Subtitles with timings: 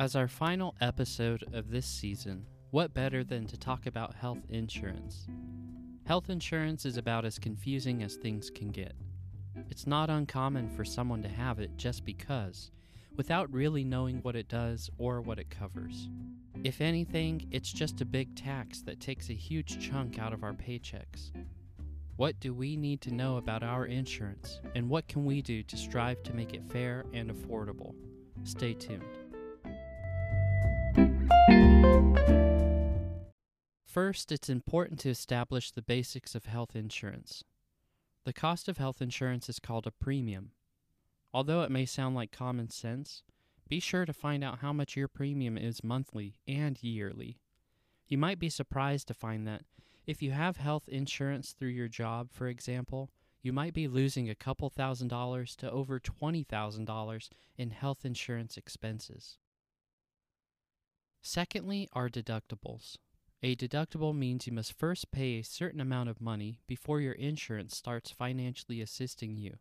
[0.00, 5.26] As our final episode of this season, what better than to talk about health insurance?
[6.04, 8.92] Health insurance is about as confusing as things can get.
[9.68, 12.70] It's not uncommon for someone to have it just because,
[13.16, 16.08] without really knowing what it does or what it covers.
[16.62, 20.52] If anything, it's just a big tax that takes a huge chunk out of our
[20.52, 21.32] paychecks.
[22.14, 25.76] What do we need to know about our insurance, and what can we do to
[25.76, 27.96] strive to make it fair and affordable?
[28.44, 29.17] Stay tuned.
[33.84, 37.42] First, it's important to establish the basics of health insurance.
[38.24, 40.52] The cost of health insurance is called a premium.
[41.32, 43.22] Although it may sound like common sense,
[43.68, 47.38] be sure to find out how much your premium is monthly and yearly.
[48.06, 49.62] You might be surprised to find that
[50.06, 53.10] if you have health insurance through your job, for example,
[53.42, 59.38] you might be losing a couple thousand dollars to over $20,000 in health insurance expenses.
[61.30, 62.96] Secondly, are deductibles.
[63.42, 67.76] A deductible means you must first pay a certain amount of money before your insurance
[67.76, 69.58] starts financially assisting you.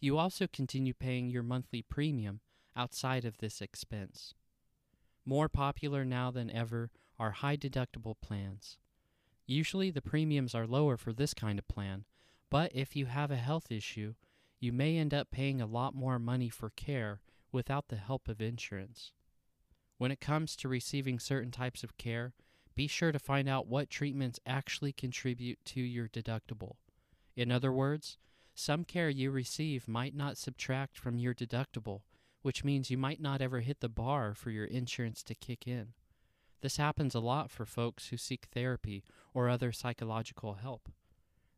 [0.00, 2.40] You also continue paying your monthly premium
[2.74, 4.34] outside of this expense.
[5.24, 8.78] More popular now than ever are high deductible plans.
[9.46, 12.06] Usually the premiums are lower for this kind of plan,
[12.50, 14.14] but if you have a health issue,
[14.58, 17.20] you may end up paying a lot more money for care
[17.52, 19.12] without the help of insurance.
[20.02, 22.32] When it comes to receiving certain types of care,
[22.74, 26.74] be sure to find out what treatments actually contribute to your deductible.
[27.36, 28.18] In other words,
[28.52, 32.00] some care you receive might not subtract from your deductible,
[32.42, 35.92] which means you might not ever hit the bar for your insurance to kick in.
[36.62, 40.88] This happens a lot for folks who seek therapy or other psychological help.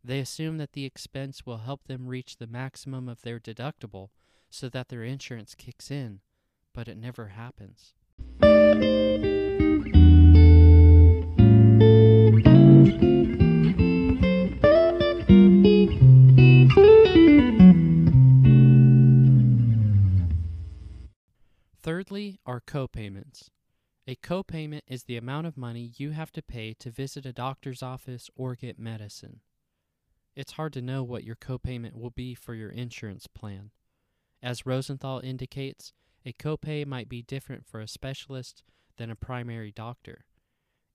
[0.05, 4.11] They assume that the expense will help them reach the maximum of their deductible
[4.51, 6.21] so that their insurance kicks in,
[6.75, 7.95] but it never happens.
[21.85, 23.51] Thirdly, are copayments.
[24.07, 27.83] A copayment is the amount of money you have to pay to visit a doctor's
[27.83, 29.41] office or get medicine.
[30.35, 33.71] It's hard to know what your copayment will be for your insurance plan.
[34.43, 35.93] As Rosenthal indicates,
[36.25, 38.63] a copay might be different for a specialist
[38.97, 40.25] than a primary doctor.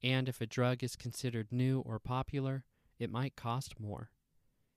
[0.02, 2.64] And if a drug is considered new or popular,
[2.98, 4.12] it might cost more.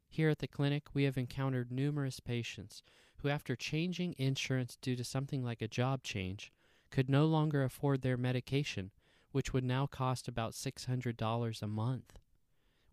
[0.08, 2.82] Here at the clinic, we have encountered numerous patients
[3.18, 6.52] who, after changing insurance due to something like a job change,
[6.90, 8.90] could no longer afford their medication,
[9.30, 12.18] which would now cost about $600 a month.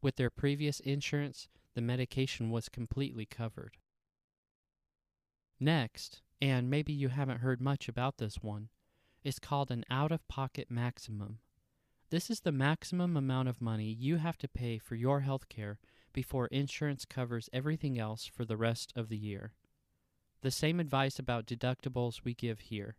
[0.01, 3.77] With their previous insurance, the medication was completely covered.
[5.59, 8.69] Next, and maybe you haven't heard much about this one,
[9.23, 11.39] is called an out of pocket maximum.
[12.09, 15.79] This is the maximum amount of money you have to pay for your health care
[16.13, 19.53] before insurance covers everything else for the rest of the year.
[20.41, 22.95] The same advice about deductibles we give here.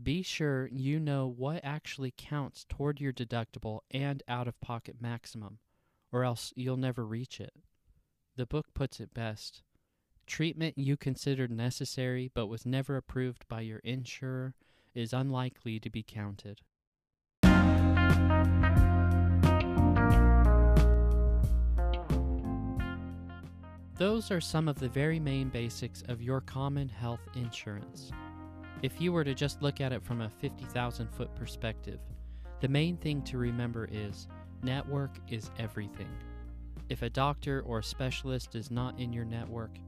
[0.00, 5.58] Be sure you know what actually counts toward your deductible and out of pocket maximum,
[6.12, 7.52] or else you'll never reach it.
[8.36, 9.62] The book puts it best
[10.28, 14.54] treatment you considered necessary but was never approved by your insurer
[14.94, 16.60] is unlikely to be counted.
[23.96, 28.12] Those are some of the very main basics of your common health insurance.
[28.82, 31.98] If you were to just look at it from a 50,000 foot perspective,
[32.60, 34.28] the main thing to remember is
[34.62, 36.10] network is everything.
[36.88, 39.78] If a doctor or a specialist is not in your network,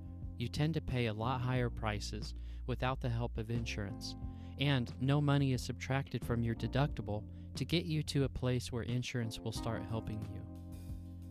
[0.40, 2.34] you tend to pay a lot higher prices
[2.66, 4.16] without the help of insurance,
[4.58, 7.22] and no money is subtracted from your deductible
[7.56, 10.40] to get you to a place where insurance will start helping you.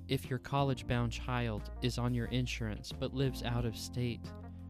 [0.07, 4.21] If your college bound child is on your insurance but lives out of state,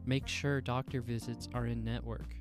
[0.06, 2.36] make sure doctor visits are in network.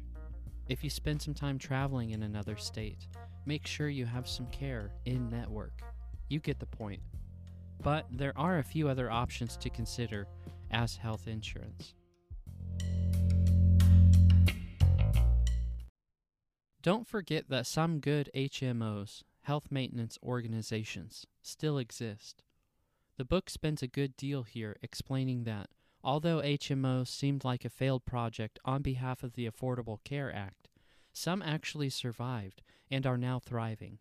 [0.69, 3.09] If you spend some time traveling in another state,
[3.47, 5.81] make sure you have some care in network.
[6.29, 7.01] You get the point.
[7.83, 10.27] But there are a few other options to consider
[10.71, 11.95] as health insurance.
[16.83, 22.45] Don't forget that some good HMOs, health maintenance organizations, still exist.
[23.17, 25.71] The book spends a good deal here explaining that,
[26.05, 30.69] although HMOs seemed like a failed project on behalf of the Affordable Care Act,
[31.13, 33.99] some actually survived and are now thriving.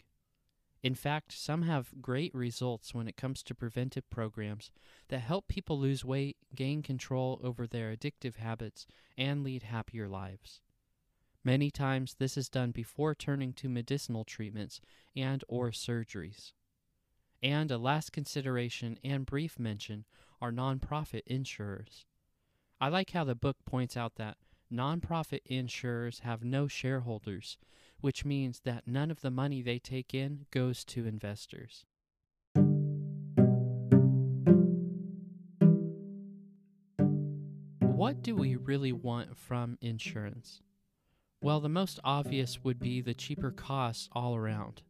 [0.87, 4.71] In fact, some have great results when it comes to preventive programs
[5.09, 8.87] that help people lose weight, gain control over their addictive habits,
[9.17, 10.61] and lead happier lives.
[11.43, 14.79] Many times this is done before turning to medicinal treatments
[15.13, 16.53] and or surgeries.
[17.43, 20.05] And a last consideration and brief mention
[20.39, 22.05] are nonprofit insurers.
[22.79, 24.37] I like how the book points out that
[24.71, 27.57] nonprofit insurers have no shareholders,
[28.01, 31.85] which means that none of the money they take in goes to investors.
[37.79, 40.61] What do we really want from insurance?
[41.41, 44.83] Well, the most obvious would be the cheaper costs all around.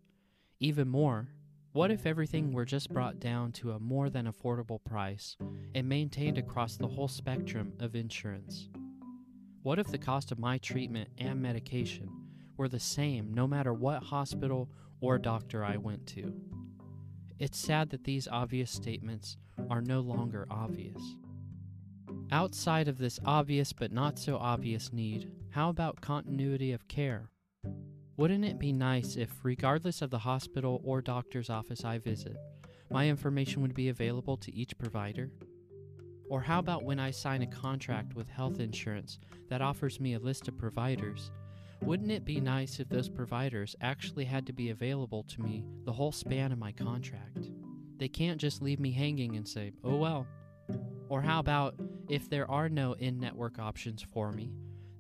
[0.59, 1.29] Even more,
[1.71, 5.37] what if everything were just brought down to a more than affordable price
[5.73, 8.69] and maintained across the whole spectrum of insurance?
[9.63, 12.09] What if the cost of my treatment and medication
[12.57, 14.69] were the same no matter what hospital
[14.99, 16.33] or doctor I went to?
[17.39, 19.37] It's sad that these obvious statements
[19.69, 21.01] are no longer obvious.
[22.31, 27.31] Outside of this obvious but not so obvious need, how about continuity of care?
[28.17, 32.35] Wouldn't it be nice if, regardless of the hospital or doctor's office I visit,
[32.89, 35.29] my information would be available to each provider?
[36.29, 39.19] Or how about when I sign a contract with health insurance
[39.49, 41.31] that offers me a list of providers?
[41.81, 45.93] Wouldn't it be nice if those providers actually had to be available to me the
[45.93, 47.49] whole span of my contract?
[47.97, 50.27] They can't just leave me hanging and say, oh well.
[51.09, 51.75] Or how about
[52.09, 54.51] if there are no in network options for me,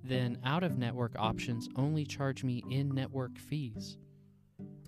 [0.03, 3.97] then out of network options only charge me in network fees?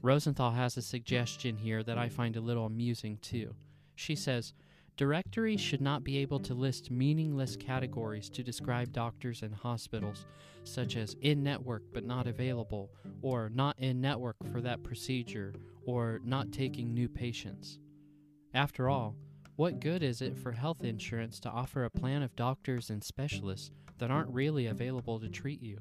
[0.02, 3.54] Rosenthal has a suggestion here that I find a little amusing too.
[3.96, 4.54] She says,
[5.00, 10.26] Directories should not be able to list meaningless categories to describe doctors and hospitals,
[10.66, 12.92] such as in network but not available,
[13.22, 15.54] or not in network for that procedure,
[15.86, 17.80] or not taking new patients.
[18.54, 19.16] After all,
[19.56, 23.72] what good is it for health insurance to offer a plan of doctors and specialists
[24.00, 25.80] that aren't really available to treat you?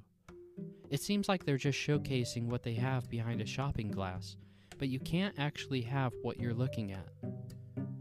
[0.90, 4.36] It seems like they're just showcasing what they have behind a shopping glass,
[4.78, 7.08] but you can't actually have what you're looking at.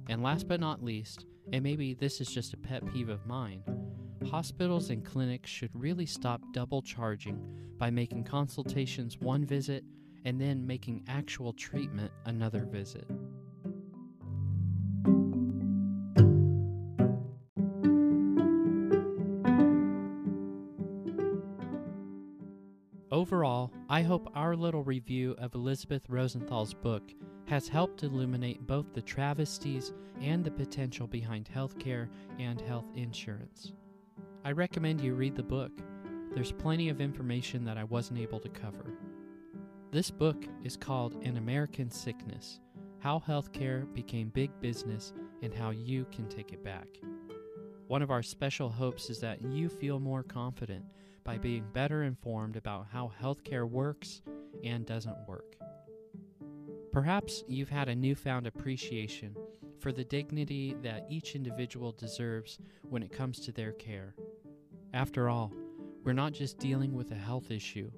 [0.10, 3.64] And last but not least, and maybe this is just a pet peeve of mine,
[4.30, 7.40] hospitals and clinics should really stop double charging
[7.78, 9.84] by making consultations one visit
[10.26, 13.06] and then making actual treatment another visit.
[23.12, 27.14] Overall, I hope our little review of Elizabeth Rosenthal's book
[27.48, 32.10] has helped illuminate both the travesties and the potential behind healthcare
[32.40, 33.72] and health insurance.
[34.44, 35.72] I recommend you read the book.
[36.34, 38.94] There's plenty of information that I wasn't able to cover.
[39.92, 42.60] This book is called An American Sickness
[43.00, 46.88] How Healthcare Became Big Business and How You Can Take It Back.
[47.88, 50.84] One of our special hopes is that you feel more confident
[51.24, 54.22] by being better informed about how healthcare works
[54.66, 55.56] and doesn't work.
[56.98, 59.36] Perhaps you've had a newfound appreciation
[59.78, 62.58] for the dignity that each individual deserves
[62.90, 64.16] when it comes to their care.
[64.96, 65.54] After all,
[66.04, 67.92] we're not just dealing with a health issue,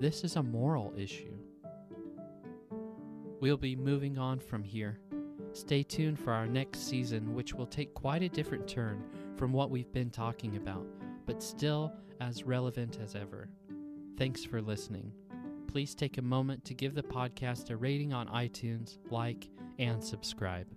[0.00, 1.34] this is a moral issue.
[3.40, 5.00] We'll be moving on from here.
[5.52, 9.02] Stay tuned for our next season, which will take quite a different turn
[9.36, 10.86] from what we've been talking about,
[11.26, 13.48] but still as relevant as ever.
[14.16, 15.10] Thanks for listening.
[15.74, 19.48] Please take a moment to give the podcast a rating on iTunes, like,
[19.80, 20.68] and subscribe.